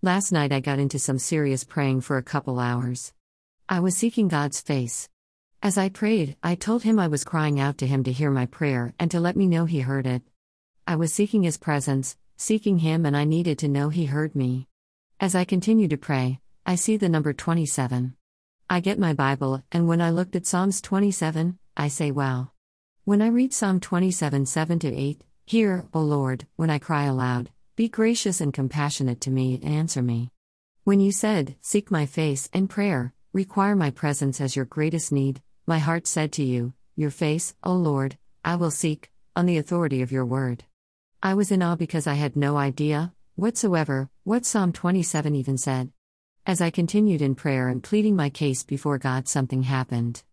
Last 0.00 0.30
night 0.30 0.52
I 0.52 0.60
got 0.60 0.78
into 0.78 1.00
some 1.00 1.18
serious 1.18 1.64
praying 1.64 2.02
for 2.02 2.18
a 2.18 2.22
couple 2.22 2.60
hours. 2.60 3.12
I 3.68 3.80
was 3.80 3.96
seeking 3.96 4.28
God's 4.28 4.60
face. 4.60 5.08
As 5.60 5.76
I 5.76 5.88
prayed, 5.88 6.36
I 6.40 6.54
told 6.54 6.84
him 6.84 7.00
I 7.00 7.08
was 7.08 7.24
crying 7.24 7.58
out 7.58 7.78
to 7.78 7.86
him 7.88 8.04
to 8.04 8.12
hear 8.12 8.30
my 8.30 8.46
prayer 8.46 8.94
and 9.00 9.10
to 9.10 9.18
let 9.18 9.36
me 9.36 9.48
know 9.48 9.64
he 9.64 9.80
heard 9.80 10.06
it. 10.06 10.22
I 10.86 10.94
was 10.94 11.12
seeking 11.12 11.42
his 11.42 11.56
presence, 11.56 12.16
seeking 12.36 12.78
him, 12.78 13.06
and 13.06 13.16
I 13.16 13.24
needed 13.24 13.58
to 13.58 13.66
know 13.66 13.88
he 13.88 14.04
heard 14.04 14.36
me. 14.36 14.68
As 15.18 15.34
I 15.34 15.44
continue 15.44 15.88
to 15.88 15.96
pray, 15.96 16.38
I 16.64 16.76
see 16.76 16.96
the 16.96 17.08
number 17.08 17.32
27. 17.32 18.14
I 18.70 18.78
get 18.78 19.00
my 19.00 19.14
Bible, 19.14 19.64
and 19.72 19.88
when 19.88 20.00
I 20.00 20.10
looked 20.10 20.36
at 20.36 20.46
Psalms 20.46 20.80
27, 20.80 21.58
I 21.76 21.88
say, 21.88 22.12
Wow. 22.12 22.52
When 23.04 23.20
I 23.20 23.26
read 23.26 23.52
Psalm 23.52 23.80
27 23.80 24.46
7 24.46 24.78
to 24.78 24.94
8, 24.94 25.24
Hear, 25.44 25.86
O 25.92 26.00
Lord, 26.00 26.46
when 26.54 26.70
I 26.70 26.78
cry 26.78 27.06
aloud, 27.06 27.50
be 27.78 27.88
gracious 27.88 28.40
and 28.40 28.52
compassionate 28.52 29.20
to 29.20 29.30
me 29.30 29.54
and 29.54 29.64
answer 29.64 30.02
me. 30.02 30.32
When 30.82 30.98
you 30.98 31.12
said, 31.12 31.54
Seek 31.60 31.92
my 31.92 32.06
face 32.06 32.50
and 32.52 32.68
prayer, 32.68 33.14
require 33.32 33.76
my 33.76 33.92
presence 33.92 34.40
as 34.40 34.56
your 34.56 34.64
greatest 34.64 35.12
need, 35.12 35.40
my 35.64 35.78
heart 35.78 36.08
said 36.08 36.32
to 36.32 36.42
you, 36.42 36.72
Your 36.96 37.10
face, 37.10 37.54
O 37.62 37.72
Lord, 37.74 38.18
I 38.44 38.56
will 38.56 38.72
seek, 38.72 39.12
on 39.36 39.46
the 39.46 39.58
authority 39.58 40.02
of 40.02 40.10
your 40.10 40.26
word. 40.26 40.64
I 41.22 41.34
was 41.34 41.52
in 41.52 41.62
awe 41.62 41.76
because 41.76 42.08
I 42.08 42.14
had 42.14 42.34
no 42.34 42.56
idea, 42.56 43.12
whatsoever, 43.36 44.10
what 44.24 44.44
Psalm 44.44 44.72
27 44.72 45.36
even 45.36 45.56
said. 45.56 45.92
As 46.44 46.60
I 46.60 46.70
continued 46.70 47.22
in 47.22 47.36
prayer 47.36 47.68
and 47.68 47.80
pleading 47.80 48.16
my 48.16 48.28
case 48.28 48.64
before 48.64 48.98
God, 48.98 49.28
something 49.28 49.62
happened. 49.62 50.24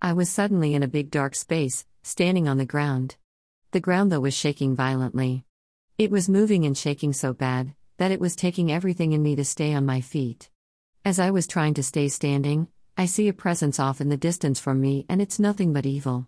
I 0.00 0.14
was 0.14 0.30
suddenly 0.30 0.72
in 0.72 0.82
a 0.82 0.88
big 0.88 1.10
dark 1.10 1.34
space, 1.34 1.84
standing 2.02 2.48
on 2.48 2.56
the 2.56 2.64
ground. 2.64 3.16
The 3.72 3.80
ground, 3.80 4.10
though, 4.10 4.20
was 4.20 4.32
shaking 4.32 4.74
violently. 4.74 5.44
It 6.02 6.10
was 6.10 6.28
moving 6.28 6.66
and 6.66 6.76
shaking 6.76 7.12
so 7.12 7.32
bad 7.32 7.76
that 7.98 8.10
it 8.10 8.18
was 8.18 8.34
taking 8.34 8.72
everything 8.72 9.12
in 9.12 9.22
me 9.22 9.36
to 9.36 9.44
stay 9.44 9.72
on 9.72 9.86
my 9.86 10.00
feet. 10.00 10.50
As 11.04 11.20
I 11.20 11.30
was 11.30 11.46
trying 11.46 11.74
to 11.74 11.82
stay 11.84 12.08
standing, 12.08 12.66
I 12.96 13.06
see 13.06 13.28
a 13.28 13.32
presence 13.32 13.78
off 13.78 14.00
in 14.00 14.08
the 14.08 14.16
distance 14.16 14.58
from 14.58 14.80
me, 14.80 15.06
and 15.08 15.22
it's 15.22 15.38
nothing 15.38 15.72
but 15.72 15.86
evil. 15.86 16.26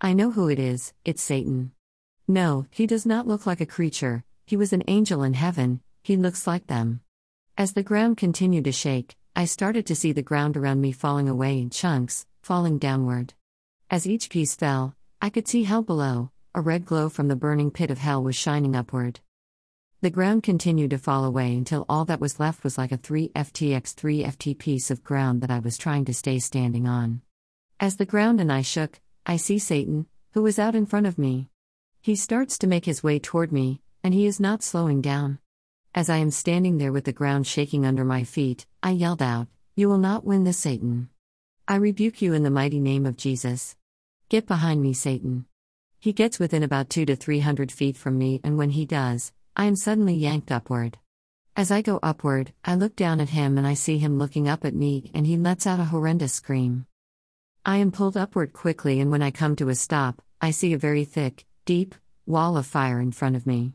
I 0.00 0.14
know 0.14 0.30
who 0.30 0.48
it 0.48 0.58
is 0.58 0.94
it's 1.04 1.22
Satan. 1.22 1.72
No, 2.26 2.64
he 2.70 2.86
does 2.86 3.04
not 3.04 3.26
look 3.26 3.44
like 3.44 3.60
a 3.60 3.66
creature, 3.66 4.24
he 4.46 4.56
was 4.56 4.72
an 4.72 4.84
angel 4.88 5.22
in 5.22 5.34
heaven, 5.34 5.82
he 6.02 6.16
looks 6.16 6.46
like 6.46 6.66
them. 6.68 7.02
As 7.58 7.74
the 7.74 7.82
ground 7.82 8.16
continued 8.16 8.64
to 8.64 8.72
shake, 8.72 9.18
I 9.36 9.44
started 9.44 9.84
to 9.88 9.94
see 9.94 10.12
the 10.12 10.22
ground 10.22 10.56
around 10.56 10.80
me 10.80 10.92
falling 10.92 11.28
away 11.28 11.58
in 11.58 11.68
chunks, 11.68 12.24
falling 12.40 12.78
downward. 12.78 13.34
As 13.90 14.06
each 14.06 14.30
piece 14.30 14.54
fell, 14.54 14.94
I 15.20 15.28
could 15.28 15.46
see 15.46 15.64
hell 15.64 15.82
below, 15.82 16.30
a 16.54 16.60
red 16.60 16.84
glow 16.84 17.08
from 17.08 17.28
the 17.28 17.36
burning 17.36 17.70
pit 17.70 17.90
of 17.90 17.98
hell 17.98 18.22
was 18.22 18.34
shining 18.34 18.74
upward. 18.74 19.20
The 20.00 20.10
ground 20.10 20.42
continued 20.42 20.90
to 20.90 20.98
fall 20.98 21.24
away 21.24 21.54
until 21.54 21.84
all 21.88 22.04
that 22.06 22.20
was 22.20 22.40
left 22.40 22.64
was 22.64 22.76
like 22.76 22.90
a 22.90 22.98
3ftx 22.98 23.94
3ft 23.94 24.58
piece 24.58 24.90
of 24.90 25.04
ground 25.04 25.42
that 25.42 25.50
I 25.50 25.60
was 25.60 25.78
trying 25.78 26.06
to 26.06 26.14
stay 26.14 26.38
standing 26.38 26.88
on. 26.88 27.22
As 27.78 27.96
the 27.96 28.06
ground 28.06 28.40
and 28.40 28.52
I 28.52 28.62
shook, 28.62 28.98
I 29.26 29.36
see 29.36 29.58
Satan, 29.58 30.06
who 30.32 30.42
was 30.42 30.58
out 30.58 30.74
in 30.74 30.86
front 30.86 31.06
of 31.06 31.18
me. 31.18 31.48
He 32.00 32.16
starts 32.16 32.58
to 32.58 32.66
make 32.66 32.86
his 32.86 33.02
way 33.02 33.18
toward 33.18 33.52
me, 33.52 33.80
and 34.02 34.12
he 34.12 34.26
is 34.26 34.40
not 34.40 34.62
slowing 34.62 35.00
down. 35.00 35.38
As 35.94 36.10
I 36.10 36.16
am 36.16 36.30
standing 36.30 36.78
there 36.78 36.92
with 36.92 37.04
the 37.04 37.12
ground 37.12 37.46
shaking 37.46 37.84
under 37.86 38.04
my 38.04 38.24
feet, 38.24 38.66
I 38.82 38.90
yelled 38.90 39.22
out, 39.22 39.46
You 39.76 39.88
will 39.88 39.98
not 39.98 40.24
win 40.24 40.44
this, 40.44 40.58
Satan. 40.58 41.10
I 41.68 41.76
rebuke 41.76 42.22
you 42.22 42.32
in 42.32 42.42
the 42.42 42.50
mighty 42.50 42.80
name 42.80 43.06
of 43.06 43.16
Jesus. 43.16 43.76
Get 44.28 44.46
behind 44.46 44.82
me, 44.82 44.94
Satan. 44.94 45.44
He 46.02 46.14
gets 46.14 46.38
within 46.38 46.62
about 46.62 46.88
two 46.88 47.04
to 47.04 47.14
three 47.14 47.40
hundred 47.40 47.70
feet 47.70 47.94
from 47.94 48.16
me, 48.16 48.40
and 48.42 48.56
when 48.56 48.70
he 48.70 48.86
does, 48.86 49.32
I 49.54 49.66
am 49.66 49.76
suddenly 49.76 50.14
yanked 50.14 50.50
upward. 50.50 50.96
As 51.54 51.70
I 51.70 51.82
go 51.82 52.00
upward, 52.02 52.54
I 52.64 52.74
look 52.74 52.96
down 52.96 53.20
at 53.20 53.28
him 53.28 53.58
and 53.58 53.66
I 53.66 53.74
see 53.74 53.98
him 53.98 54.18
looking 54.18 54.48
up 54.48 54.64
at 54.64 54.74
me, 54.74 55.10
and 55.12 55.26
he 55.26 55.36
lets 55.36 55.66
out 55.66 55.78
a 55.78 55.84
horrendous 55.84 56.32
scream. 56.32 56.86
I 57.66 57.76
am 57.76 57.92
pulled 57.92 58.16
upward 58.16 58.54
quickly, 58.54 58.98
and 58.98 59.10
when 59.10 59.20
I 59.20 59.30
come 59.30 59.56
to 59.56 59.68
a 59.68 59.74
stop, 59.74 60.22
I 60.40 60.52
see 60.52 60.72
a 60.72 60.78
very 60.78 61.04
thick, 61.04 61.44
deep 61.66 61.94
wall 62.24 62.56
of 62.56 62.64
fire 62.64 62.98
in 62.98 63.12
front 63.12 63.36
of 63.36 63.46
me. 63.46 63.74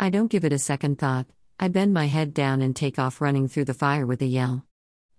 I 0.00 0.08
don't 0.08 0.30
give 0.30 0.46
it 0.46 0.54
a 0.54 0.58
second 0.58 0.98
thought, 0.98 1.26
I 1.60 1.68
bend 1.68 1.92
my 1.92 2.06
head 2.06 2.32
down 2.32 2.62
and 2.62 2.74
take 2.74 2.98
off 2.98 3.20
running 3.20 3.46
through 3.46 3.66
the 3.66 3.74
fire 3.74 4.06
with 4.06 4.22
a 4.22 4.26
yell. 4.26 4.64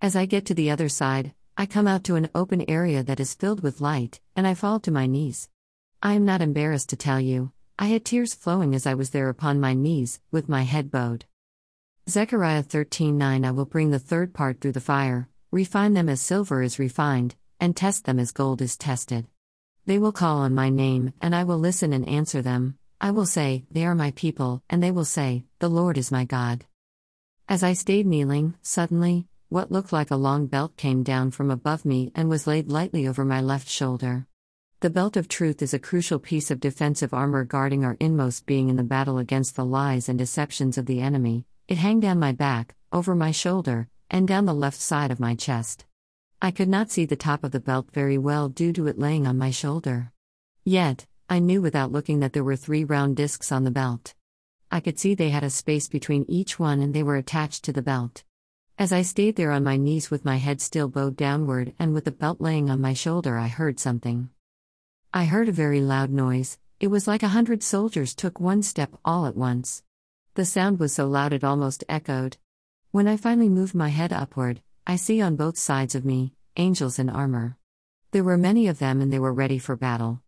As 0.02 0.16
I 0.16 0.26
get 0.26 0.48
to 0.48 0.56
the 0.56 0.72
other 0.72 0.90
side, 0.90 1.36
I 1.56 1.68
come 1.68 1.86
out 1.86 2.04
to 2.06 2.16
an 2.16 2.32
open 2.34 2.68
area 2.68 3.04
that 3.04 3.20
is 3.20 3.36
filled 3.36 3.62
with 3.62 3.82
light, 3.82 4.20
and 4.36 4.48
I 4.48 4.56
fall 4.56 4.80
to 4.80 4.90
my 4.90 5.06
knees. 5.06 5.48
I 6.02 6.14
am 6.14 6.24
not 6.24 6.42
embarrassed 6.42 6.88
to 6.90 6.96
tell 6.96 7.20
you, 7.20 7.52
I 7.78 7.88
had 7.88 8.06
tears 8.06 8.34
flowing 8.34 8.74
as 8.74 8.88
I 8.88 8.94
was 8.94 9.10
there 9.10 9.28
upon 9.28 9.60
my 9.60 9.74
knees, 9.74 10.22
with 10.32 10.48
my 10.48 10.62
head 10.62 10.90
bowed. 10.90 11.26
Zechariah 12.08 12.64
13:9 12.64 13.46
I 13.46 13.52
will 13.52 13.66
bring 13.66 13.92
the 13.92 14.00
third 14.00 14.34
part 14.34 14.62
through 14.62 14.72
the 14.72 14.80
fire, 14.80 15.28
refine 15.52 15.96
them 15.96 16.08
as 16.08 16.22
silver 16.22 16.62
is 16.62 16.80
refined, 16.80 17.36
and 17.60 17.76
test 17.76 18.06
them 18.06 18.18
as 18.18 18.32
gold 18.32 18.62
is 18.62 18.78
tested. 18.78 19.28
They 19.88 20.00
will 20.00 20.14
call 20.14 20.38
on 20.38 20.56
my 20.56 20.70
name, 20.70 21.12
and 21.20 21.36
I 21.36 21.44
will 21.44 21.60
listen 21.60 21.92
and 21.92 22.08
answer 22.08 22.42
them. 22.42 22.78
I 23.02 23.12
will 23.12 23.26
say, 23.26 23.66
They 23.70 23.86
are 23.86 23.94
my 23.94 24.12
people, 24.12 24.64
and 24.70 24.82
they 24.82 24.92
will 24.92 25.04
say, 25.04 25.44
The 25.60 25.70
Lord 25.70 25.98
is 25.98 26.14
my 26.14 26.24
God. 26.24 26.64
As 27.50 27.62
I 27.62 27.74
stayed 27.74 28.08
kneeling, 28.08 28.54
suddenly, 28.62 29.28
what 29.50 29.70
looked 29.70 29.92
like 29.92 30.12
a 30.12 30.16
long 30.16 30.48
belt 30.48 30.78
came 30.78 31.04
down 31.04 31.32
from 31.32 31.52
above 31.52 31.84
me 31.84 32.14
and 32.16 32.30
was 32.30 32.48
laid 32.48 32.72
lightly 32.72 33.06
over 33.06 33.26
my 33.26 33.42
left 33.42 33.68
shoulder. 33.68 34.29
The 34.82 34.90
belt 34.90 35.18
of 35.18 35.28
truth 35.28 35.62
is 35.62 35.74
a 35.74 35.80
crucial 35.80 36.20
piece 36.20 36.50
of 36.50 36.62
defensive 36.62 37.14
armor 37.14 37.44
guarding 37.44 37.84
our 37.84 37.98
inmost 38.00 38.46
being 38.46 38.70
in 38.70 38.78
the 38.78 38.84
battle 38.84 39.18
against 39.18 39.58
the 39.58 39.66
lies 39.66 40.08
and 40.08 40.18
deceptions 40.18 40.78
of 40.78 40.86
the 40.86 41.02
enemy. 41.02 41.44
It 41.68 41.80
hung 41.80 42.00
down 42.00 42.18
my 42.18 42.32
back, 42.32 42.76
over 42.94 43.14
my 43.14 43.32
shoulder, 43.32 43.90
and 44.10 44.26
down 44.26 44.46
the 44.46 44.54
left 44.54 44.80
side 44.80 45.12
of 45.12 45.20
my 45.20 45.36
chest. 45.36 45.86
I 46.42 46.52
could 46.52 46.70
not 46.70 46.92
see 46.92 47.04
the 47.04 47.18
top 47.18 47.44
of 47.44 47.52
the 47.52 47.60
belt 47.60 47.92
very 47.92 48.18
well 48.18 48.48
due 48.48 48.72
to 48.72 48.88
it 48.88 48.98
laying 48.98 49.28
on 49.28 49.38
my 49.38 49.52
shoulder. 49.52 50.14
Yet, 50.64 51.06
I 51.30 51.40
knew 51.40 51.62
without 51.62 51.92
looking 51.92 52.22
that 52.22 52.32
there 52.32 52.46
were 52.46 52.56
three 52.56 52.86
round 52.86 53.18
discs 53.18 53.52
on 53.52 53.66
the 53.66 53.72
belt. 53.72 54.14
I 54.72 54.80
could 54.80 54.98
see 54.98 55.14
they 55.14 55.30
had 55.30 55.44
a 55.44 55.50
space 55.50 55.90
between 55.90 56.24
each 56.30 56.58
one 56.58 56.80
and 56.80 56.94
they 56.94 57.04
were 57.04 57.18
attached 57.18 57.66
to 57.66 57.74
the 57.74 57.82
belt. 57.82 58.24
As 58.78 58.94
I 58.94 59.02
stayed 59.02 59.36
there 59.36 59.52
on 59.52 59.62
my 59.62 59.76
knees 59.76 60.10
with 60.10 60.24
my 60.24 60.38
head 60.38 60.62
still 60.62 60.88
bowed 60.88 61.18
downward 61.18 61.74
and 61.78 61.94
with 61.94 62.06
the 62.06 62.12
belt 62.12 62.40
laying 62.40 62.70
on 62.70 62.80
my 62.80 62.94
shoulder, 62.94 63.38
I 63.38 63.50
heard 63.50 63.78
something. 63.78 64.30
I 65.12 65.26
heard 65.26 65.50
a 65.50 65.52
very 65.52 65.82
loud 65.82 66.12
noise, 66.12 66.60
it 66.80 66.88
was 66.88 67.08
like 67.08 67.24
a 67.24 67.30
hundred 67.30 67.64
soldiers 67.64 68.14
took 68.14 68.40
one 68.40 68.62
step 68.62 68.92
all 69.04 69.26
at 69.26 69.36
once. 69.36 69.82
The 70.36 70.46
sound 70.46 70.80
was 70.80 70.94
so 70.94 71.08
loud 71.08 71.34
it 71.34 71.44
almost 71.44 71.84
echoed. 71.90 72.38
When 72.92 73.08
I 73.08 73.18
finally 73.18 73.50
moved 73.50 73.74
my 73.74 73.90
head 73.90 74.14
upward, 74.14 74.62
I 74.86 74.98
see 74.98 75.20
on 75.20 75.36
both 75.36 75.58
sides 75.58 75.96
of 75.96 76.06
me 76.06 76.34
angels 76.58 77.00
in 77.00 77.10
armor. 77.10 77.58
There 78.12 78.24
were 78.24 78.38
many 78.38 78.68
of 78.68 78.78
them 78.78 79.02
and 79.02 79.12
they 79.12 79.18
were 79.18 79.34
ready 79.34 79.58
for 79.58 79.76
battle. 79.76 80.22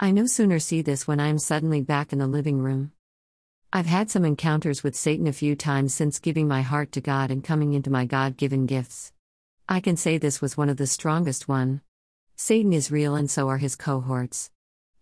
I 0.00 0.12
no 0.12 0.24
sooner 0.24 0.58
see 0.58 0.80
this 0.80 1.06
when 1.06 1.20
I 1.20 1.28
am 1.28 1.38
suddenly 1.38 1.82
back 1.82 2.10
in 2.10 2.18
the 2.18 2.26
living 2.26 2.58
room. 2.58 2.92
I've 3.70 3.84
had 3.84 4.10
some 4.10 4.24
encounters 4.24 4.82
with 4.82 4.96
Satan 4.96 5.26
a 5.26 5.34
few 5.34 5.54
times 5.54 5.92
since 5.92 6.18
giving 6.18 6.48
my 6.48 6.62
heart 6.62 6.90
to 6.92 7.02
God 7.02 7.30
and 7.30 7.44
coming 7.44 7.74
into 7.74 7.90
my 7.90 8.06
God 8.06 8.38
given 8.38 8.64
gifts. 8.64 9.12
I 9.68 9.80
can 9.80 9.98
say 9.98 10.16
this 10.16 10.40
was 10.40 10.56
one 10.56 10.70
of 10.70 10.78
the 10.78 10.86
strongest 10.86 11.48
one. 11.48 11.82
Satan 12.44 12.72
is 12.72 12.90
real 12.90 13.14
and 13.14 13.30
so 13.30 13.48
are 13.48 13.58
his 13.58 13.76
cohorts. 13.76 14.50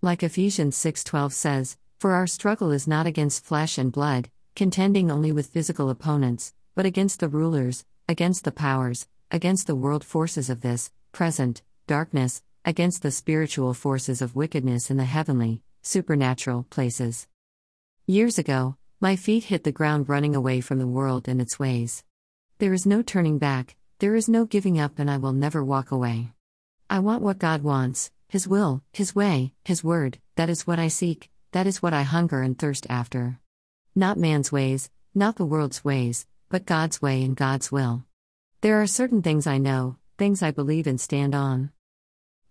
Like 0.02 0.22
Ephesians 0.22 0.76
6:12 0.76 1.32
says, 1.32 1.78
"For 1.96 2.12
our 2.12 2.26
struggle 2.26 2.70
is 2.70 2.86
not 2.86 3.06
against 3.06 3.46
flesh 3.46 3.78
and 3.78 3.90
blood, 3.90 4.30
contending 4.54 5.10
only 5.10 5.32
with 5.32 5.46
physical 5.46 5.88
opponents, 5.88 6.52
but 6.74 6.84
against 6.84 7.18
the 7.18 7.30
rulers, 7.30 7.86
against 8.06 8.44
the 8.44 8.52
powers, 8.52 9.08
against 9.30 9.66
the 9.66 9.74
world 9.74 10.04
forces 10.04 10.50
of 10.50 10.60
this 10.60 10.90
present 11.12 11.62
darkness, 11.86 12.42
against 12.66 13.00
the 13.00 13.10
spiritual 13.10 13.72
forces 13.72 14.20
of 14.20 14.36
wickedness 14.36 14.90
in 14.90 14.98
the 14.98 15.06
heavenly, 15.06 15.62
supernatural 15.80 16.64
places." 16.64 17.26
Years 18.04 18.38
ago, 18.38 18.76
my 19.00 19.16
feet 19.16 19.44
hit 19.44 19.64
the 19.64 19.72
ground 19.72 20.10
running 20.10 20.36
away 20.36 20.60
from 20.60 20.78
the 20.78 20.86
world 20.86 21.26
and 21.26 21.40
its 21.40 21.58
ways. 21.58 22.04
There 22.58 22.74
is 22.74 22.84
no 22.84 23.00
turning 23.00 23.38
back, 23.38 23.76
there 23.98 24.14
is 24.14 24.28
no 24.28 24.44
giving 24.44 24.78
up, 24.78 24.98
and 24.98 25.10
I 25.10 25.16
will 25.16 25.32
never 25.32 25.64
walk 25.64 25.90
away. 25.90 26.34
I 26.92 26.98
want 26.98 27.22
what 27.22 27.38
God 27.38 27.62
wants, 27.62 28.10
His 28.28 28.48
will, 28.48 28.82
His 28.92 29.14
way, 29.14 29.54
His 29.64 29.84
word, 29.84 30.18
that 30.34 30.50
is 30.50 30.66
what 30.66 30.80
I 30.80 30.88
seek, 30.88 31.30
that 31.52 31.68
is 31.68 31.80
what 31.80 31.94
I 31.94 32.02
hunger 32.02 32.42
and 32.42 32.58
thirst 32.58 32.84
after. 32.90 33.38
Not 33.94 34.18
man's 34.18 34.50
ways, 34.50 34.90
not 35.14 35.36
the 35.36 35.44
world's 35.44 35.84
ways, 35.84 36.26
but 36.48 36.66
God's 36.66 37.00
way 37.00 37.22
and 37.22 37.36
God's 37.36 37.70
will. 37.70 38.02
There 38.60 38.82
are 38.82 38.88
certain 38.88 39.22
things 39.22 39.46
I 39.46 39.56
know, 39.58 39.98
things 40.18 40.42
I 40.42 40.50
believe 40.50 40.88
and 40.88 41.00
stand 41.00 41.32
on. 41.32 41.70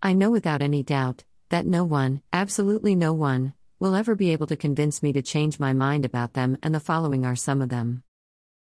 I 0.02 0.14
know 0.14 0.30
without 0.30 0.62
any 0.62 0.82
doubt 0.82 1.22
that 1.50 1.66
no 1.66 1.84
one, 1.84 2.22
absolutely 2.32 2.94
no 2.94 3.12
one, 3.12 3.52
will 3.78 3.94
ever 3.94 4.14
be 4.14 4.30
able 4.30 4.46
to 4.46 4.56
convince 4.56 5.02
me 5.02 5.12
to 5.12 5.20
change 5.20 5.60
my 5.60 5.74
mind 5.74 6.06
about 6.06 6.32
them, 6.32 6.56
and 6.62 6.74
the 6.74 6.80
following 6.80 7.26
are 7.26 7.36
some 7.36 7.60
of 7.60 7.68
them. 7.68 8.04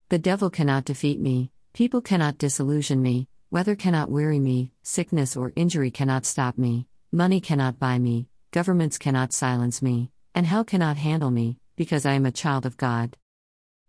The 0.09 0.17
devil 0.17 0.49
cannot 0.49 0.85
defeat 0.85 1.19
me, 1.19 1.51
people 1.73 2.01
cannot 2.01 2.39
disillusion 2.39 3.03
me, 3.03 3.27
Weather 3.51 3.75
cannot 3.75 4.11
weary 4.11 4.37
me, 4.37 4.73
sickness 4.83 5.35
or 5.35 5.53
injury 5.55 5.89
cannot 5.89 6.23
stop 6.23 6.55
me, 6.59 6.85
money 7.11 7.41
cannot 7.41 7.79
buy 7.79 7.97
me, 7.97 8.27
governments 8.51 8.99
cannot 8.99 9.33
silence 9.33 9.81
me, 9.81 10.11
and 10.35 10.45
hell 10.45 10.63
cannot 10.63 10.97
handle 10.97 11.31
me, 11.31 11.57
because 11.75 12.05
I 12.05 12.13
am 12.13 12.27
a 12.27 12.31
child 12.31 12.67
of 12.67 12.77
God. 12.77 13.17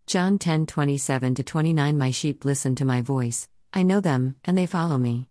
John 0.07 0.39
10 0.39 0.65
27 0.65 1.35
29 1.35 1.95
My 1.95 2.09
sheep 2.09 2.43
listen 2.43 2.73
to 2.73 2.85
my 2.85 3.03
voice, 3.03 3.47
I 3.71 3.83
know 3.83 3.99
them, 3.99 4.35
and 4.43 4.57
they 4.57 4.65
follow 4.65 4.97
me. 4.97 5.27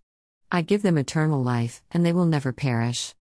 I 0.52 0.62
give 0.62 0.82
them 0.82 0.96
eternal 0.96 1.42
life, 1.42 1.82
and 1.90 2.06
they 2.06 2.12
will 2.12 2.24
never 2.24 2.52
perish. 2.52 3.16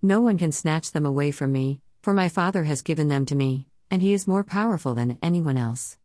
No 0.00 0.22
one 0.22 0.38
can 0.38 0.50
snatch 0.50 0.92
them 0.92 1.04
away 1.04 1.30
from 1.30 1.52
me, 1.52 1.82
for 2.02 2.14
my 2.14 2.30
Father 2.30 2.64
has 2.64 2.80
given 2.80 3.08
them 3.08 3.26
to 3.26 3.34
me, 3.34 3.66
and 3.90 4.00
He 4.00 4.14
is 4.14 4.26
more 4.26 4.42
powerful 4.42 4.94
than 4.94 5.18
anyone 5.22 5.58
else. 5.58 5.98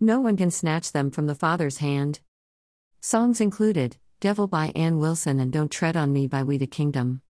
No 0.00 0.20
one 0.20 0.36
can 0.36 0.50
snatch 0.50 0.90
them 0.90 1.12
from 1.12 1.28
the 1.28 1.36
Father's 1.36 1.76
hand. 1.76 2.18
Songs 3.02 3.40
included 3.40 3.96
Devil 4.20 4.46
by 4.46 4.72
Ann 4.76 4.98
Wilson 4.98 5.40
and 5.40 5.50
Don't 5.50 5.70
Tread 5.70 5.96
on 5.96 6.12
Me 6.12 6.26
by 6.26 6.42
We 6.42 6.58
the 6.58 6.66
Kingdom. 6.66 7.22